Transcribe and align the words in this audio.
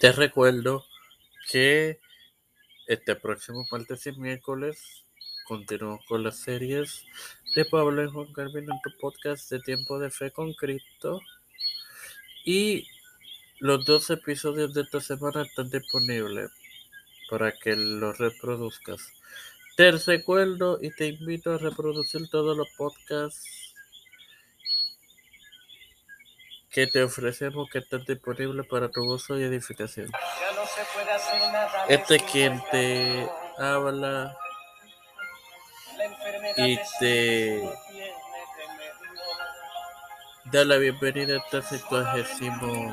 Te 0.00 0.12
recuerdo 0.12 0.84
que 1.50 1.98
este 2.86 3.16
próximo 3.16 3.66
martes 3.68 4.06
y 4.06 4.12
miércoles 4.12 5.04
continuamos 5.48 6.04
con 6.06 6.22
las 6.22 6.38
series 6.38 7.04
de 7.56 7.64
Pablo 7.64 8.04
y 8.04 8.08
Juan 8.08 8.32
Carvin 8.32 8.70
en 8.70 8.80
tu 8.80 8.96
podcast 9.00 9.50
de 9.50 9.58
Tiempo 9.58 9.98
de 9.98 10.10
Fe 10.12 10.30
con 10.30 10.54
Cristo. 10.54 11.20
Y 12.44 12.86
los 13.58 13.84
dos 13.84 14.08
episodios 14.10 14.72
de 14.72 14.82
esta 14.82 15.00
semana 15.00 15.42
están 15.42 15.68
disponibles 15.68 16.52
para 17.28 17.50
que 17.50 17.74
los 17.74 18.16
reproduzcas. 18.18 19.04
Te 19.76 19.90
recuerdo 19.90 20.78
y 20.80 20.92
te 20.92 21.08
invito 21.08 21.54
a 21.54 21.58
reproducir 21.58 22.28
todos 22.28 22.56
los 22.56 22.68
podcasts 22.76 23.67
que 26.78 26.86
te 26.86 27.02
ofrecemos 27.02 27.68
que 27.72 27.80
están 27.80 28.04
disponibles 28.04 28.64
para 28.68 28.88
tu 28.88 29.04
gozo 29.04 29.36
y 29.36 29.42
edificación. 29.42 30.12
Este 31.88 32.20
quien 32.20 32.62
te 32.70 33.28
habla 33.58 34.36
y 36.56 36.78
te 37.00 37.68
da 40.44 40.64
la 40.64 40.76
bienvenida 40.76 41.34
a 41.34 41.38
esta 41.38 41.62
situación 41.62 42.92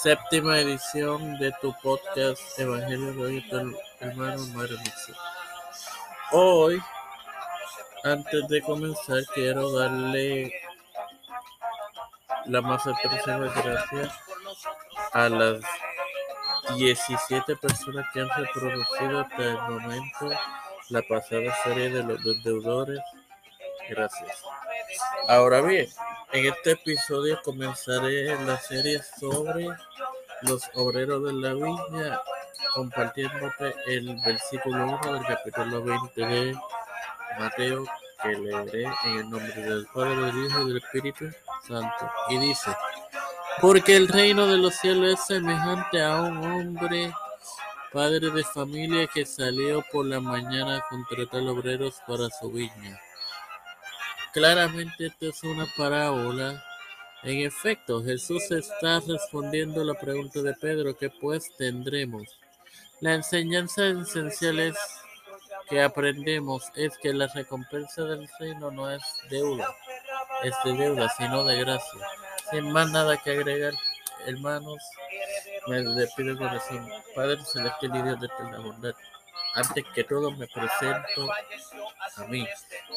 séptima 0.00 0.60
edición 0.60 1.36
de 1.40 1.52
tu 1.60 1.74
podcast 1.82 2.60
Evangelio 2.60 3.12
de 3.24 3.40
tu 3.50 3.76
hermano 3.98 4.46
Mario 4.54 4.78
Hoy, 6.30 6.80
antes 8.04 8.46
de 8.46 8.62
comenzar, 8.62 9.24
quiero 9.34 9.72
darle 9.72 10.69
la 12.46 12.60
más 12.60 12.86
apreciada 12.86 13.52
gracias 13.62 14.12
a 15.12 15.28
las 15.28 15.60
17 16.76 17.56
personas 17.56 18.06
que 18.12 18.20
han 18.20 18.28
reproducido 18.28 19.20
hasta 19.20 19.42
el 19.42 19.58
momento 19.62 20.30
la 20.88 21.02
pasada 21.02 21.54
serie 21.62 21.90
de 21.90 22.02
los 22.02 22.42
deudores. 22.42 23.00
Gracias. 23.88 24.42
Ahora 25.28 25.60
bien, 25.60 25.88
en 26.32 26.46
este 26.46 26.72
episodio 26.72 27.40
comenzaré 27.42 28.34
la 28.44 28.56
serie 28.58 29.00
sobre 29.18 29.68
los 30.42 30.62
obreros 30.74 31.24
de 31.24 31.32
la 31.32 31.54
viña, 31.54 32.20
compartiéndote 32.74 33.74
el 33.88 34.16
versículo 34.24 34.98
1 35.02 35.12
del 35.14 35.26
capítulo 35.26 35.82
20 35.82 36.26
de 36.26 36.58
Mateo, 37.38 37.84
que 38.22 38.28
leeré 38.28 38.84
en 39.04 39.18
el 39.18 39.30
nombre 39.30 39.62
del 39.62 39.86
Padre, 39.92 40.16
del 40.16 40.46
Hijo 40.46 40.62
y 40.62 40.68
del 40.68 40.76
Espíritu 40.78 41.30
Santo. 41.66 42.10
Y 42.30 42.38
dice, 42.38 42.70
porque 43.60 43.96
el 43.96 44.08
reino 44.08 44.46
de 44.46 44.58
los 44.58 44.74
cielos 44.76 45.14
es 45.14 45.26
semejante 45.26 46.02
a 46.02 46.22
un 46.22 46.38
hombre, 46.38 47.12
padre 47.92 48.30
de 48.30 48.44
familia, 48.44 49.06
que 49.06 49.26
salió 49.26 49.84
por 49.92 50.06
la 50.06 50.20
mañana 50.20 50.78
a 50.78 50.88
contratar 50.88 51.42
obreros 51.42 52.00
para 52.06 52.28
su 52.30 52.50
viña. 52.50 53.00
Claramente 54.32 55.06
esto 55.06 55.26
es 55.28 55.42
una 55.42 55.66
parábola. 55.76 56.62
En 57.22 57.40
efecto, 57.40 58.02
Jesús 58.02 58.50
está 58.50 59.00
respondiendo 59.00 59.82
a 59.82 59.84
la 59.84 59.94
pregunta 59.94 60.40
de 60.40 60.54
Pedro, 60.54 60.96
¿qué 60.96 61.10
pues 61.10 61.54
tendremos? 61.58 62.38
La 63.00 63.14
enseñanza 63.14 63.86
esencial 63.86 64.58
es 64.60 64.76
que 65.70 65.80
aprendemos 65.82 66.64
es 66.74 66.98
que 66.98 67.12
la 67.12 67.28
recompensa 67.28 68.02
del 68.02 68.28
reino 68.38 68.70
no 68.70 68.90
es 68.90 69.02
deuda, 69.30 69.74
es 70.42 70.54
de 70.64 70.72
deuda, 70.72 71.08
sino 71.16 71.44
de 71.44 71.58
gracia. 71.60 72.00
Sin 72.50 72.70
más 72.72 72.90
nada 72.90 73.16
que 73.16 73.30
agregar, 73.30 73.72
hermanos, 74.26 74.82
me 75.66 75.82
despido 75.82 76.36
corazón. 76.36 76.88
Padre 77.14 77.44
celestial 77.44 77.96
y 77.96 78.02
Dios 78.02 78.20
de 78.20 78.28
la 78.50 78.58
bondad. 78.58 78.94
Antes 79.54 79.84
que 79.94 80.04
todo 80.04 80.30
me 80.30 80.46
presento 80.46 81.28
a 82.16 82.24
mí. 82.28 82.46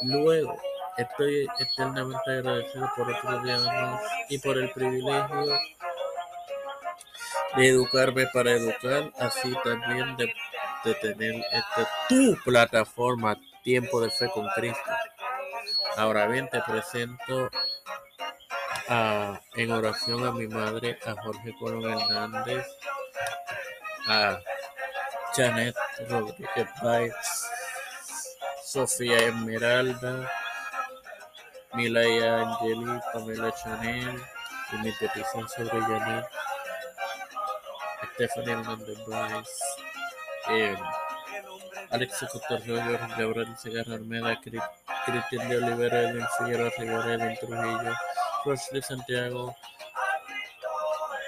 Luego, 0.04 0.60
estoy 0.98 1.48
eternamente 1.60 2.32
agradecido 2.32 2.92
por 2.96 3.12
otro 3.12 3.40
día 3.42 3.58
más 3.60 4.02
y 4.30 4.38
por 4.38 4.58
el 4.58 4.72
privilegio 4.72 5.58
de 7.56 7.70
educarme 7.70 8.28
para 8.34 8.52
educar, 8.52 9.12
así 9.20 9.54
también 9.64 10.16
de, 10.18 10.34
de 10.84 10.94
tener 10.96 11.36
esta 11.52 11.90
tu 12.10 12.38
plataforma 12.44 13.38
Tiempo 13.64 14.02
de 14.02 14.12
Fe 14.12 14.30
con 14.30 14.48
Cristo. 14.50 14.92
Ahora 15.96 16.26
bien, 16.28 16.50
te 16.50 16.60
presento 16.62 17.50
en 19.56 19.72
oración 19.72 20.26
a 20.26 20.32
mi 20.32 20.48
madre, 20.48 20.98
a 21.06 21.14
Jorge 21.22 21.54
Colón 21.60 22.00
Hernández, 22.00 22.66
a 24.08 24.40
Janet 25.36 25.76
Rodríguez 26.10 26.68
Baez, 26.82 27.14
Sofía 28.64 29.18
Esmeralda, 29.18 30.32
Milaya 31.74 32.42
Angeli, 32.42 33.00
Pamela 33.14 33.54
Chanel, 33.64 34.22
y 34.72 34.78
mi 34.78 34.92
petición 34.94 35.48
sobre 35.48 35.80
Janet, 35.80 36.26
Stephanie 38.14 38.52
Hernández 38.54 38.98
Baez, 39.08 39.48
eh, 40.50 40.76
Alex 41.92 42.26
Cotorreo, 42.32 43.00
Gabriel 43.18 43.56
Segarra 43.58 43.96
Armeda, 43.96 44.40
Cristian 44.42 44.83
de 45.12 45.58
Olivera, 45.58 46.02
Edwin 46.02 46.26
Figueroa 46.38 46.72
Rivera, 46.78 47.14
Edwin 47.14 47.38
Trujillo, 47.38 47.94
de 48.72 48.82
Santiago, 48.82 49.56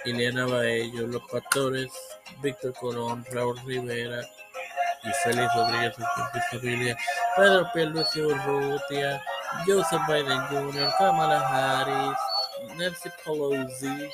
Ileana 0.06 0.46
Baello, 0.46 1.08
Los 1.08 1.22
Pastores, 1.30 1.92
Víctor 2.42 2.74
Colón, 2.74 3.26
Raúl 3.32 3.60
Rivera 3.66 4.22
y 5.04 5.10
Félix 5.24 5.54
Rodríguez 5.56 5.94
su 5.96 6.58
familia, 6.58 6.98
Pedro 7.36 7.70
Pierluisi 7.74 8.22
Urrutia, 8.22 9.22
Joseph 9.68 10.02
Biden 10.08 10.42
Jr., 10.48 10.94
Kamala 10.98 11.40
Harris, 11.42 12.18
Nancy 12.78 13.10
Pelosi, 13.26 14.10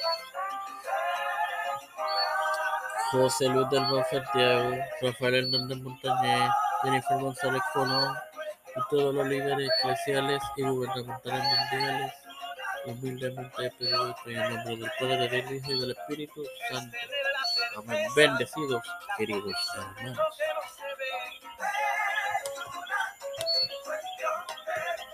José 3.11 3.47
Luis 3.47 3.69
del 3.69 3.83
Santiago, 4.09 4.75
Rafael 5.01 5.35
Hernández 5.35 5.77
Montañez, 5.77 6.49
Jennifer 6.83 7.19
González 7.19 7.61
Colón 7.73 8.15
y 8.75 8.89
todos 8.89 9.13
los 9.13 9.27
líderes 9.27 9.69
eclesiales 9.79 10.41
y 10.57 10.63
gubernamentales 10.63 11.43
mundiales 11.71 12.13
Humildemente 12.85 13.65
he 13.65 13.71
pedido 13.71 14.15
en 14.25 14.35
el 14.37 14.55
nombre 14.55 14.75
del 14.75 14.91
Padre, 14.99 15.29
del 15.29 15.55
Hijo 15.55 15.71
y 15.71 15.79
del 15.79 15.91
Espíritu 15.91 16.43
Santo. 16.69 16.97
Amén. 17.77 18.07
Bendecidos, 18.15 18.83
queridos 19.17 19.55
hermanos. 19.75 20.17